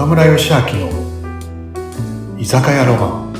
[0.00, 0.88] 岡村義明の
[2.38, 3.30] 居酒屋ロマン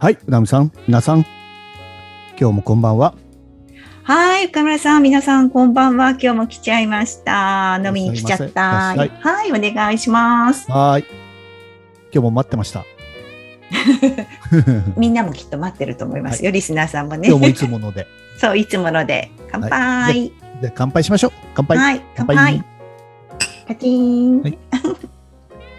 [0.00, 1.24] はい、うなみさん、皆さん、
[2.36, 3.14] 今日もこんばんは。
[4.02, 6.10] はい、岡村さん、皆さん、こんばんは。
[6.10, 7.80] 今日も来ちゃいました。
[7.84, 8.96] 飲みに来ちゃった。
[8.96, 10.68] はい、お願いします。
[10.68, 11.04] はーい。
[12.12, 12.84] 今日も待ってました。
[14.96, 16.50] みんなもきっと待ってると思いますよ。
[16.50, 17.36] リスナーさんもね今。
[17.38, 18.06] 日もいつもので。
[18.38, 19.30] そう、いつもので。
[19.50, 19.70] 乾杯。
[19.70, 21.32] ははいい、で、乾杯しましょう。
[21.54, 22.02] 乾杯。
[22.16, 22.64] 乾杯。
[23.66, 24.42] カチーン。
[24.42, 24.52] はい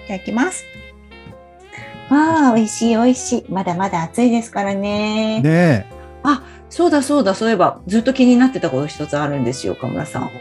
[0.04, 0.66] いただきます。
[2.10, 3.46] わあ、美味しい、美味しい。
[3.50, 5.40] まだまだ暑いですからね。
[5.42, 5.86] ね
[6.74, 10.32] そうだ、そうだ、そういえば、ずっと気になってたこと一つあるんですよ、岡村さん。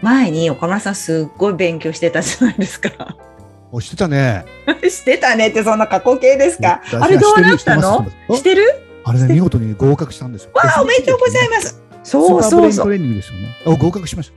[0.00, 3.14] 前に岡村さんすっごい勉強してたじゃないですか。
[3.74, 3.76] え。
[3.76, 4.44] 押してたね。
[4.88, 6.80] してたねってそんな過去形ですか？
[6.90, 8.06] いやあれどうなったの？
[8.34, 8.62] してる？
[9.04, 10.50] あれね、見事に合格したんですよ。
[10.54, 13.48] わあおめでとうございますそうそうそうレーニングですよね。
[13.66, 14.32] あ合格しまし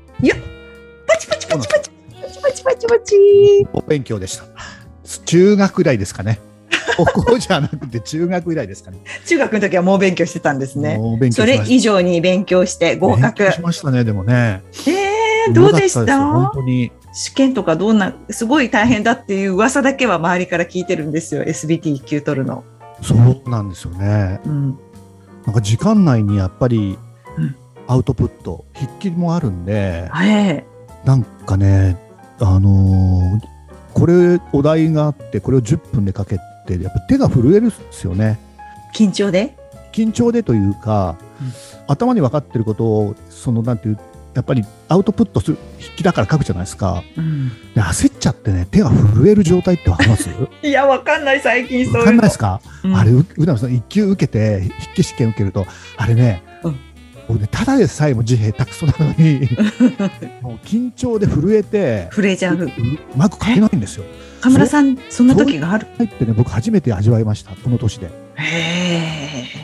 [1.07, 3.69] パチパチパチパチパチパチパチパチた。
[3.73, 4.43] お勉強でした。
[5.25, 6.39] 中学以来ですかね。
[6.97, 8.97] 高校じゃなくて中学以来ですかね。
[9.25, 10.99] 中学の時はもう勉強してたんですね
[11.31, 14.63] それ以上に勉強して合格しましたね、でもね。
[14.87, 16.17] えー、どうでした？
[16.31, 16.91] 本た当に。
[17.17, 22.63] 試験とかどんなすごい大変だっていう噂だけは周りから聞いてるんですよ SBT 級取るの、
[23.01, 24.39] そうなんですよね。
[24.45, 24.79] うん、
[25.45, 26.97] なんか時間内にやっぱり
[27.37, 27.55] うん。
[27.89, 30.65] アウトプット、筆記もあるんで、え
[31.05, 31.97] なんかね、
[32.39, 33.47] あのー
[33.93, 36.37] これお題があって、これを10分でかけ
[36.67, 38.37] て、やっぱ手が震えるんですよね。
[38.93, 39.57] ー緊張で？
[39.91, 41.51] 緊張でというか、うん。
[41.87, 43.99] 頭に分かってることを、そのなんていう、
[44.37, 47.03] やっぱりアウトプットする筆記だから書くじゃないですか。
[47.17, 47.49] うん。
[47.73, 50.29] で焦っちゃってね、手が震える状態って分かります？
[50.61, 51.99] いやわかんない最近そういうの。
[52.01, 52.95] 分かんないですか、うん。
[52.95, 55.65] あれ、ううなみさん、一級受けて、筆記試験受けると、
[55.97, 56.75] あれね、うん。
[57.27, 59.49] 僕ね、ただでさえも自閉たくそなのに、
[60.43, 62.57] もう緊張で震えて、震えちゃう。
[62.57, 62.69] うう
[63.15, 64.03] まく書けないんですよ。
[64.41, 65.87] 岡村さんそんな時がある？
[65.97, 68.11] 入ってね、僕初めて味わいました、この年で。
[68.35, 68.43] へ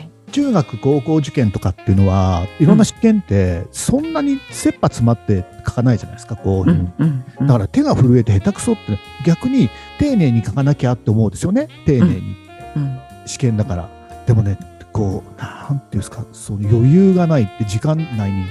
[0.08, 6.92] え中学、高校受験とかっていうのは、いろんな試験って、そんなに切羽詰まって書かないじゃないですか、こういう
[7.40, 12.36] だから手が震えて下手くそって、逆に丁寧に書かなきゃって思うんですよね、丁寧に。
[12.76, 13.88] うん試験だから。
[14.26, 14.58] でもね、
[14.92, 18.46] こう、なんていうんですか、その余裕がないって時間内に、うん。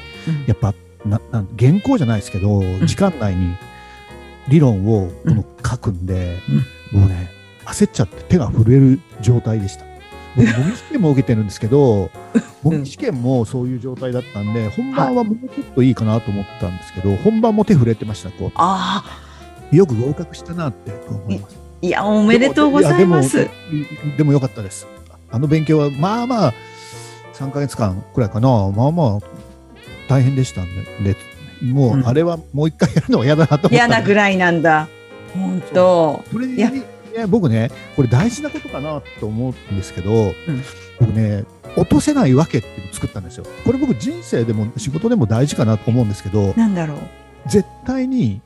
[0.47, 0.73] やっぱ、
[1.05, 3.55] ななん原稿じゃないですけど、時間内に
[4.47, 6.39] 理論をこの書くんで、
[6.91, 7.29] もうね、
[7.65, 9.92] 焦っちゃって手が震える状態でした。
[10.35, 12.09] 僕、模擬試験も受けてるんですけど、
[12.63, 19.03] 模擬試験もそういう状態だったんで、本番はもうちょっといいかなと思ったんですけど、本番も手震えてました、こあ
[19.71, 19.75] う。
[19.75, 21.55] よく合格したなって思います。
[21.57, 23.39] あいやおめでとうございます。
[23.39, 23.47] や
[24.17, 24.87] でもよかったです。
[25.29, 26.53] あの勉強は、まあまあ、
[27.33, 29.19] 3ヶ月間くらいかな、まあまあ、
[30.07, 30.67] 大変でしたん
[31.03, 31.17] で、で
[31.61, 32.07] もううん。
[32.07, 34.87] あれはもう一回やるのは嫌だなと思った嫌なぐらいなんだ。
[35.33, 36.23] 本当。
[36.31, 36.71] これいや
[37.13, 40.33] ね、僕ね、これ大事なことかなと思うんですけど、
[40.99, 41.45] 僕ね、
[41.77, 43.45] 落とせないわけっていうのを作ったんですよ。
[43.65, 46.97] これ僕人生でも仕事でも大事かなと思うんですけど、なんだろう
[47.47, 48.41] 絶対に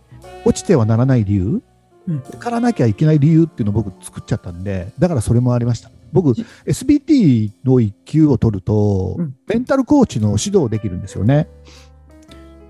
[0.46, 1.62] 落ちてはならない理由、
[2.08, 5.92] うん受からなきゃいけない理由っていうのを僕作っちゃったんで、だからそれもありました。
[6.14, 6.32] 僕、
[6.66, 11.50] SBT の1級を取ると、うんメンタルコーチの指導できるんですよね。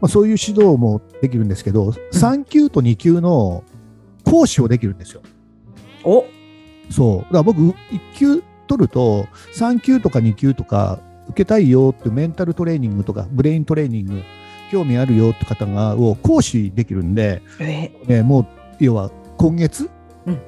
[0.02, 3.64] まあ、そういう指導もできるんですけど、3級と2級の
[4.24, 5.22] 講師をできるんですよ。
[6.10, 6.26] お。
[6.90, 7.22] そう。
[7.24, 7.74] だから僕、1
[8.16, 14.22] 級取ると、3級とか2級とか受けたいよってメンタルトレーニングとかブレイントレーニング、
[14.72, 17.92] 興味あるよって方がを講師できるんで、え。
[18.08, 18.48] ね、もう、
[18.80, 19.90] 要は今月、
[20.26, 20.42] うん。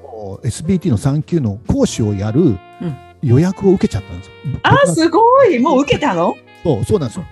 [0.44, 2.58] SBT の3級の講師をやるうん。
[3.22, 4.34] 予約を受けちゃったんですよ。
[4.64, 5.60] あ僕はすごい。
[5.60, 6.38] もう受けたの？
[6.64, 7.26] そうそうなんですよ。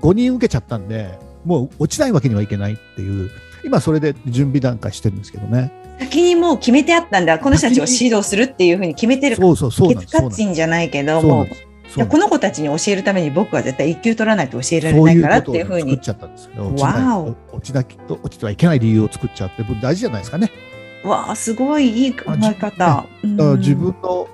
[0.00, 3.30] 5人受けちゃったんで、もう落ちないわけにはいけないっていう、
[3.62, 5.70] 今それで準備段階してるんですけどね。
[5.98, 7.38] 先にもう決めてあったんだ。
[7.38, 11.46] この人たちを指導するっていうふうに決めてるそうそうそうケツカッチンじゃないけども
[12.08, 16.66] この子たちに教えるために僕は絶対一級取らないと教えられそうないからっていうふうに作っちゃったんですよ。
[16.68, 20.50] 落ちないわお落ちなきと落ちてはいけない理由を作っちゃって、僕大事じゃないですかね。
[21.04, 23.06] わあすごいいい考え方。
[23.22, 24.28] 自分の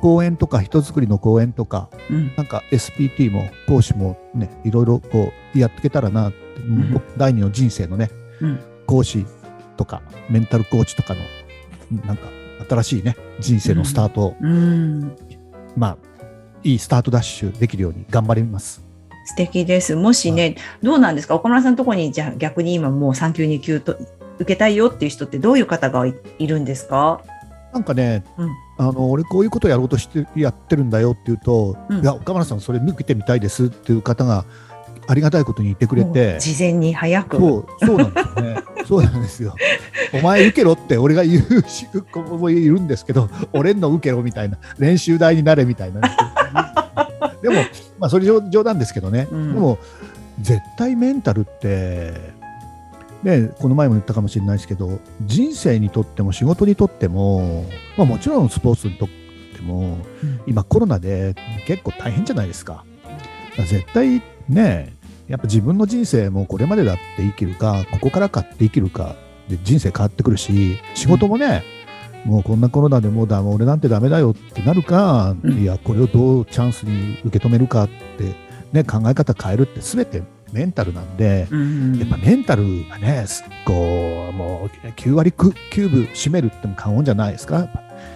[0.00, 2.32] 講演とか人作りの講演とか、うん。
[2.36, 6.92] なんか SPT も講師もね、いろいろこうやっていけたらなって、ん。
[6.92, 8.60] 僕第二の人生のね、うん。
[8.86, 9.24] 講師
[9.78, 11.20] とかメンタルコーチとかの
[12.04, 12.28] なんか
[12.68, 15.16] 新しいね人生のスタートを、うん。
[15.74, 15.96] まあ
[16.64, 18.84] いいスタートダッシュできるように頑張ります。
[19.24, 19.94] 素敵です。
[19.94, 21.36] もしね、どうなんですか？
[21.36, 23.96] 岡村さんのところにじゃあ逆に今もう3級2級と
[24.38, 27.22] 受けたいよっていう人ってどういう方がいいるんですか？
[27.70, 28.50] あなんかね、うん。
[28.78, 32.00] あの俺こういうことやろうとしてやってるんだよって言うと、うん。
[32.00, 34.44] いや岡村さんそれ見てみたいですっていう方が
[35.08, 37.38] ありがたいことに言ってくれもてう事前に早く。
[37.38, 38.62] そうそうなんですよね。
[38.86, 39.54] そうなんですよ。
[40.12, 46.10] お前受けろって俺が言う子もいるんですけど俺の受けろみたいな練習台になれみたいなね、
[47.42, 47.56] でも
[47.98, 49.54] まあそれ冗冗談ですけどね、うん。
[49.54, 49.78] でも
[50.42, 52.12] 絶対メンタルって
[53.22, 57.64] ね、この前も言ったかもしれないですけど人生にとっても仕事にとっても、
[57.96, 59.08] まあ、もちろんスポーツにとっ
[59.56, 60.40] てもうん。
[60.46, 61.34] 今コロナで
[61.66, 62.84] 結構大変じゃないですか。
[63.56, 64.97] 絶対ね
[65.28, 69.14] やっぱ自分の人生もこれまでだって生きるかここからかって生きるか
[69.48, 71.62] で人生変わってくるし仕事もね、
[72.24, 75.58] もうこんなコロナでもうだ俺なんてダメだよってなるか、うん。
[75.58, 78.34] いやこれをどうチャンスに受け止めるかって、
[78.72, 80.22] ね、考え方変えるって全て
[80.52, 81.98] メンタルなんで、うん。
[81.98, 87.68] やっぱメンタルがね、すこう、もう9割9分占めるっても過言じゃないですか。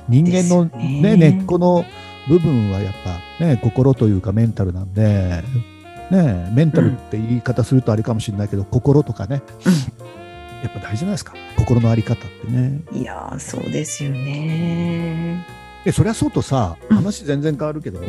[0.08, 1.84] 人間のね、ね根っこの
[2.28, 2.94] 部分はやっ
[3.38, 5.42] ぱね、心というかメンタルなんで、
[6.10, 9.42] ね、メンタルって言い方するとあれかもしれないけど、心とかね、
[10.62, 11.34] やっぱ大事じゃないですか。
[11.56, 12.80] 心のあり方ってね。
[12.92, 15.44] いやーそうですよね。
[15.84, 18.00] で、そりゃそうとさ、うん話全然変わるけど、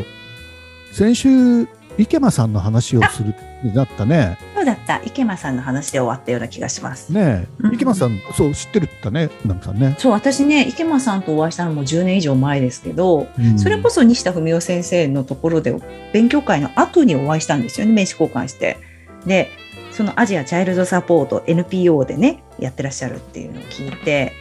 [0.91, 1.67] 先週、
[1.97, 4.37] 池間さんの話をするになったね。
[4.63, 7.11] そうだった池間さんの話で終わったような気がします。
[7.11, 9.95] ねうん池間さん、そう、知ってるったね、南部さんね。
[9.99, 15.75] そう私ね池間さんとお会いしたのも10年以上前ですけど、うんそれこそ西田文夫先生のところで
[16.13, 18.77] 勉強会の後にお会いしたんですよね名刺交換して。
[19.25, 19.49] で
[19.91, 24.31] そのアジアチャイルドサポート NPO でねやってらっしゃるっていうのを聞いて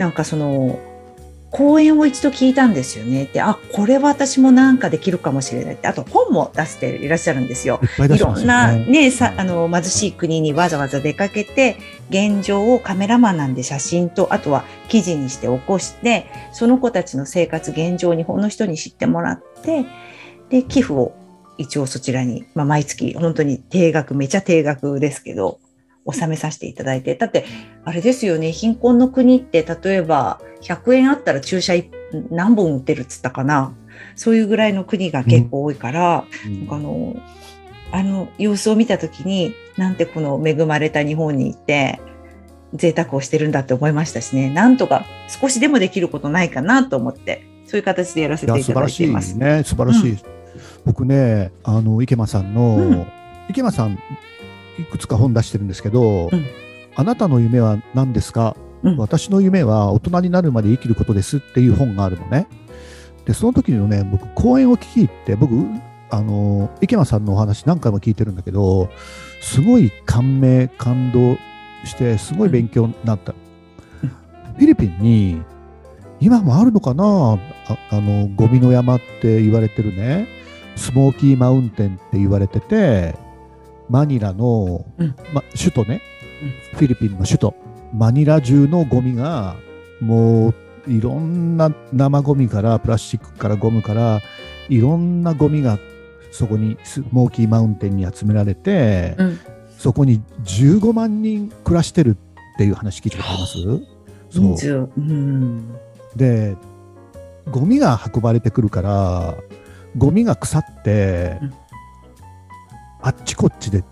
[0.00, 0.80] なんかその
[1.50, 7.80] 講演を一度聞いたんですよねってあこれは私もなんかできるかもしれないってあと本も出していらっしゃるんですよ。
[7.98, 8.86] いろんなね。
[8.86, 11.76] ね、さあの貧しい国にわざわざ出かけて
[12.08, 19.86] 現状をカメラマンなんで写真とあとは記事にして起こしてその子たちの生活現状を日本の人に知ってもらって
[20.50, 21.14] で寄付を
[21.58, 25.58] 一応そちらに、まあ、毎月本当に定額めちゃ定額ですけど
[26.10, 27.14] 納めさせていただいて。
[27.14, 27.44] だって
[27.84, 28.52] あれですよね。
[28.52, 31.90] 貧困の国って例えば100円あったら注射い
[32.30, 33.74] 何本打ってるっつったかな。
[34.14, 36.68] そういうぐらいの国が結構多いから、うん。
[36.70, 37.16] あの、
[37.92, 42.00] あの様子を見たときに、なんてこの恵まれた日本にいて、
[42.74, 49.38] 贅沢をしてるんだって思いましたしね、なんとか少しでもできることないかなと思って、そういう形でやらせいやていただ素晴らしいいています。
[49.38, 50.18] ね、素晴らしい。
[50.84, 53.06] 僕ね、あの池間さんの、うん。
[53.48, 53.98] 池間さん
[54.80, 56.46] いくつか本出してるんですけど、うん。
[56.96, 58.96] あなたの夢は何ですか、うん。
[58.96, 62.48] 私の夢は大人になるまで生きることですっていう本があるのね。
[63.24, 65.54] で、その時のね、僕講演を聞き入って、僕
[66.10, 68.90] あの池間さんのお話何回も聞いてるんだけど、
[69.40, 71.36] すごい感銘感動
[71.84, 73.34] して、すごい勉強になった。
[74.02, 74.08] うん。
[74.08, 75.42] フィリピンに
[76.18, 77.38] 今もあるのかな？
[77.68, 80.26] ああのゴミの山って言われてるね。
[80.76, 83.14] スモーキーマウンテンって言われてて
[83.90, 85.14] マニラの、うん。
[85.34, 86.00] ま、首都ね、
[86.74, 87.54] フィリピンの首都。
[87.92, 89.56] マニラ中のゴミが
[90.00, 90.54] もう
[90.86, 94.20] いろんな生ゴミからプラスチックからゴムから
[94.68, 95.76] いろんなゴミが
[96.30, 99.40] そこにスモーキーマウンテンに集められて、うん。
[99.76, 103.58] そこに15万人暮らしてるっていう話聞いたことあります？
[104.30, 104.90] そう。
[104.96, 105.74] うん。
[106.14, 106.56] で
[107.50, 109.34] ゴミが運ばれてくるから
[109.96, 111.54] ゴミが腐って、うん
[113.02, 113.84] あっちこっちで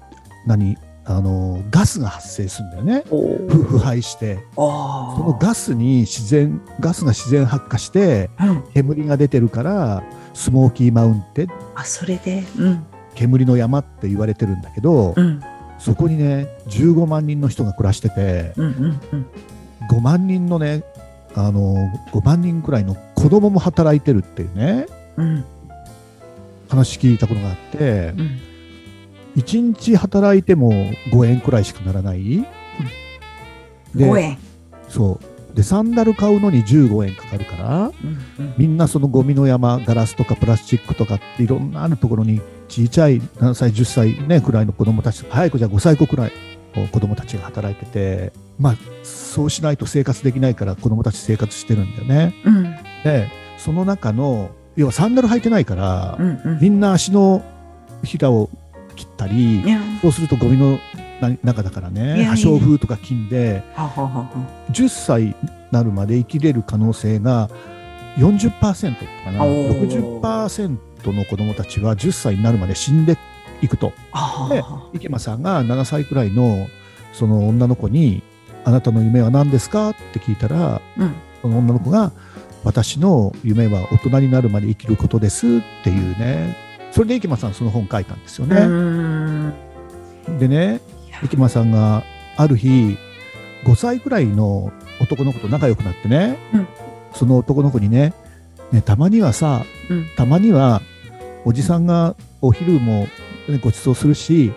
[0.47, 0.77] 何？
[1.11, 3.05] あのガスが発生するんだよね。
[3.09, 4.39] 腐敗して。
[4.59, 10.03] あそのガスに自然ガスが自然発火してうん、煙が出てるから
[10.35, 11.49] スモーキーマウンテン。
[11.75, 15.41] あ、それで、うん、煙の山って言われてるんだけど、うん、
[15.79, 19.27] そこにね15万人の人が暮らしててうん、うん、うん。
[19.91, 20.85] 5万人のね
[21.35, 21.75] あの
[22.13, 24.87] 5万人くらいの子供も働いてるっていうね。
[25.17, 25.45] うん、
[26.69, 28.41] 話聞いたことがあってうん、
[29.39, 32.45] 1日働いても5円くらいしかならない、
[33.95, 34.39] で5円。
[34.89, 35.55] そう。
[35.55, 37.93] でサンダル買うのに15円かかるからうん
[38.39, 38.55] うん。
[38.59, 46.33] みんなそのゴミの山ガラスとかプラスチックとかっていろんなあるところに小さい7歳10歳ねくらいの子供たち早くじゃあ5歳子くらい
[46.77, 52.35] の子供たちが働いててまあそうしないと生活できないから子供たち生活してるんだよね。
[52.45, 56.59] うん、でその中の要はサンダル履いてないから、うん、うん。
[56.61, 57.43] みんな足の
[58.05, 58.49] ひらを
[58.99, 59.63] 切ったり
[60.03, 60.81] そうするとゴミの
[61.21, 64.67] な中だからね破傷風とか菌ではははは。
[64.71, 65.35] 10歳に
[65.71, 67.49] なるまで生きれる可能性が
[68.17, 69.45] 40%かな。
[69.45, 70.21] おー。
[70.21, 73.17] 60%の子供たちは10歳になるまで死んで
[73.63, 73.93] いくと。
[74.13, 74.63] あで
[74.95, 76.67] 池間さんが7歳くらいの
[77.13, 78.23] その女の子に
[78.65, 82.13] 「あなたの夢は何ですか?」って聞いたらうん、その女の子が
[82.65, 88.65] 「私の夢は大人になるまで生きることですっていうねそれで池間さんその本書いたんですようね。
[88.67, 89.53] ん
[90.39, 90.81] でね
[91.23, 92.05] 池間さんが
[92.37, 92.97] ある日
[93.65, 96.69] 5歳くらいの男の子と仲良くなってね、うん
[97.15, 98.13] その男の子にね
[98.71, 100.83] ねたまにはさうんたまには
[101.45, 103.09] おじさんがお昼も、
[103.49, 104.53] ね、ご馳走するし、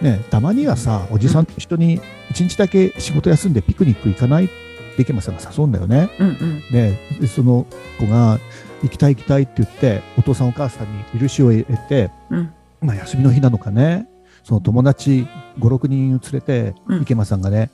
[0.00, 4.48] ね、たまにはさおじさんと一緒に一日だけ仕事休んでピクニック行かないっ
[4.96, 6.08] て池間さんが誘うんだよね。
[6.20, 7.66] うんうんその
[7.98, 8.38] 子が
[8.82, 12.52] 行きたい行きたいって言ってお父さんお母さんに許しを入れて、うん。
[12.80, 14.08] まあ、休みの日なのかね。
[14.44, 15.26] その友達
[15.58, 17.02] 56人連れてうん。
[17.02, 17.70] 池間さんがね、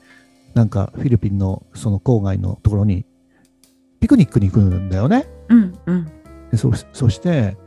[0.53, 3.05] なんかフィリピンのその郊外のところに
[3.99, 5.27] ピクニックに行くんだよね。
[5.49, 6.05] うんうん。
[6.51, 7.57] でそそして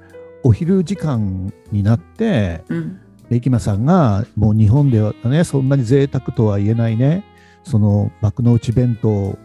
[0.42, 3.00] お昼時間になってうん。
[3.28, 7.24] で池間さんがもう日本ではねそんなに贅沢とは言えないね。
[7.62, 9.36] その幕の内弁当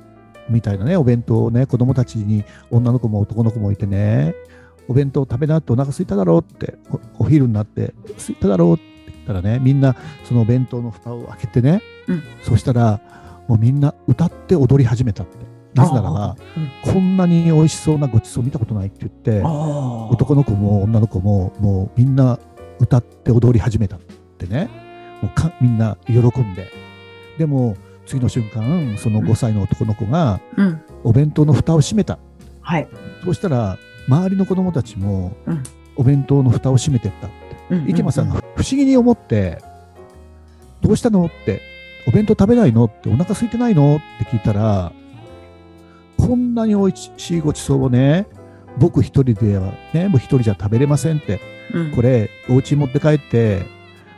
[0.49, 4.35] みたいなねお弁当をね子供たちに女の子も男の子もいてね
[4.87, 6.75] お弁当食べなってお腹空いただろうって
[7.17, 9.95] おお昼になって空いただろうって言ったらねみんな
[10.25, 12.23] そのお弁当の蓋を開けてね、うん。
[12.41, 13.01] そしたら
[13.47, 15.37] もうみんな歌って踊り始めたって。
[15.73, 16.37] なぜならば、
[16.85, 16.93] うん。
[16.93, 22.37] こんなに美味しそうなごちそう見たことないって言って男の子も女の子ももうみんな
[22.79, 23.99] 歌って踊り始めたっ
[24.37, 24.69] てね。
[25.23, 26.67] もうかみんな喜んで。
[27.39, 32.17] でも次の瞬間その5歳の男の子がうんお弁当の蓋を閉めた
[32.61, 32.87] はい
[33.23, 35.63] そうしたら周りの子供たちもうん
[35.95, 37.35] お弁当の蓋を閉めてったって
[37.69, 39.59] うんうん池間さんが不思議に思って
[40.81, 41.61] 「どうしたの?」って
[42.07, 44.91] 「お弁当食べないの?」って「お腹空いてないの?」って聞いたら
[46.17, 48.27] こんなに美味しいごちそうをね
[48.77, 51.39] 僕一人ではねもう一人じゃ食べれませんって
[51.73, 53.65] うんこれお家に持って帰って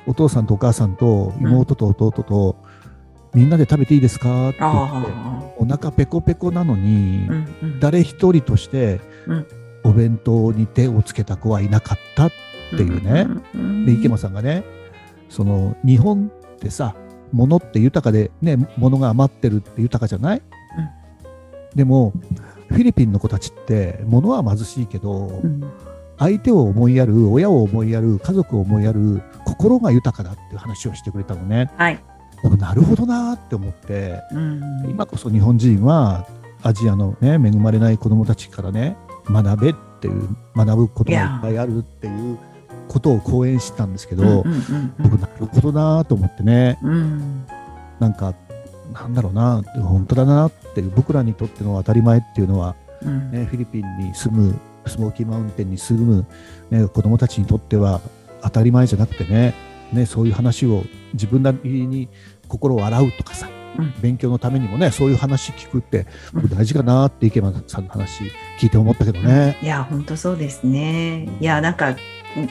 [0.07, 2.55] お父さんとお母さんと妹と弟と
[3.35, 4.49] みんなで食べていいですか？
[4.49, 7.79] って言ってあお腹ペコペコなのにーうんうん。
[7.79, 9.47] 誰一人としてうん。
[9.83, 12.31] お弁当に手をつけた子はいなかったっ
[12.71, 13.27] ていうね。
[13.53, 14.63] うんうんで池間さんがね
[15.29, 16.95] その日本ってさ
[17.31, 20.41] 物って豊かでね物が余ってるって豊かじゃない、
[21.75, 22.13] でも
[22.69, 25.71] フィリピンの子たちって物は貧しいけど、うん。
[26.17, 31.69] 相手を思いやる親を思いやる家族を思いやる心が豊かだっていう話をしてくれたのね。
[31.75, 32.01] はい
[32.49, 34.61] なるほどなーって思ってうん。
[34.89, 36.27] 今こそ日本人は
[36.63, 38.97] アジアのね恵まれない子どもたちからね
[39.29, 42.37] 学べっていう学ぶことがいっぱいあるっていう
[42.87, 44.43] ことを講演したんですけど、
[44.99, 46.77] 僕なるほどなーと思ってね。
[46.83, 47.45] うん。
[47.99, 48.35] なんか
[48.93, 53.31] なんだろうな本当だなっていう僕らにとっての当たり前っていうのは、うん。
[53.31, 56.25] ね、フィリピンに住むスモーキーマウンテンに住む、
[56.69, 58.01] ね、子供たちにとっては
[58.41, 59.53] 当たり前じゃなくてね
[59.91, 60.83] ねそういう話を
[61.13, 62.09] 自分なりに
[62.47, 63.93] 心を洗うとかさ、うん。
[64.01, 68.23] 勉強のためにもねそういう話聞くって僕大事かなって池間さんの話
[68.59, 69.57] 聞いて思ったけどね。
[69.61, 71.27] いや本当そうですね。
[71.39, 71.95] いやなんか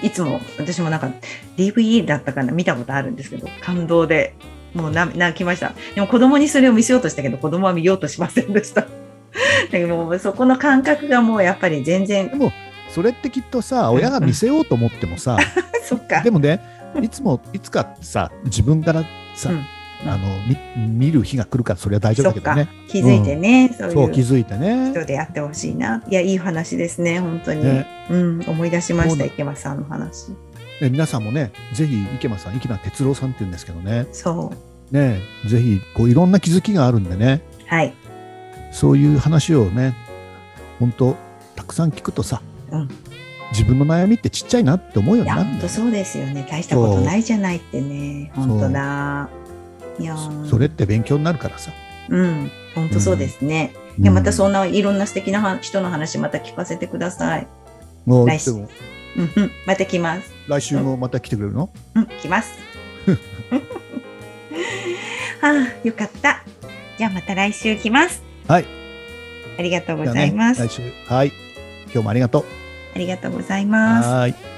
[0.03, 1.11] いつも私もなんか
[1.57, 4.35] DVD だったかな見たことあるんですけど感動で
[4.75, 5.73] もうな泣きました。
[5.95, 8.87] でも子供にそれを見せようとしたけど子供は見ようとしませんでした。
[9.71, 12.53] でもそこの感覚がもうやっぱり全然でも
[12.89, 15.39] それってきっとさ親が見せようと思ってもさ
[15.83, 16.23] そっか。
[16.23, 16.61] でもね
[17.03, 19.67] いつもいつかさ自分からさ、うん
[20.07, 20.29] あの
[20.77, 22.69] 見見る日が来るからそれは大丈夫だけどね。
[22.89, 23.95] 気づいてね、そういう。
[23.95, 24.91] そう気づいてね。
[24.91, 26.03] 人でやってほしいな。
[26.09, 27.87] いやいい話ですね本当に、ね。
[28.11, 30.29] うん思い出しました池間さんの話。
[30.81, 34.53] で皆さんもね、ぜひ池間さん、池間哲郎さんって言うんですけどね、そ
[34.91, 34.95] う。
[34.95, 37.95] ねぜひこういろんな気づきがあるんでね、はい。
[38.73, 39.95] そういう話をね、
[40.81, 41.17] 本当
[41.57, 42.89] たくさん聞くとさ、うん。
[43.53, 45.61] 自分の悩みってちっちゃいなって思うようになるんだよ。
[45.61, 46.47] 本当そうですよね。
[46.51, 48.33] 大したことないじゃないってね。
[48.35, 49.29] 本当だ
[49.99, 50.49] いやー。
[50.49, 51.73] それって勉強になるからさ。
[52.09, 54.05] うん本当そうですね、うん。
[54.05, 57.47] いやまたそんないろんな素敵なは人の話また聞かせてください。
[58.05, 58.51] もう来週。
[58.51, 58.69] うん
[59.17, 59.51] うん。
[59.67, 60.33] また来ます。
[60.49, 62.53] 来週もまた来てくれるの、うん来ます。
[65.41, 66.43] はあよかった。
[66.99, 68.23] じゃあまた来週来ます。
[68.49, 68.67] はい。
[69.59, 70.83] ありがとうございます、ね、来週。
[71.07, 71.33] はい。
[71.87, 72.45] 今日もありがとう。
[72.95, 74.09] ありがとうございます。
[74.09, 74.54] はーい。